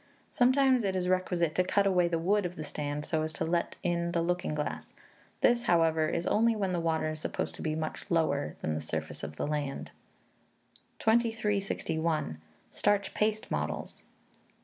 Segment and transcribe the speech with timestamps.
[0.31, 3.45] Sometimes it is requisite to cut away the wood of the stand, so as to
[3.45, 4.95] let in the looking glass;
[5.41, 8.81] this, however, is only when the water is supposed to be much lower than the
[8.81, 9.91] surface of the land.
[10.97, 12.41] 2361.
[12.71, 14.01] Starch Paste Models.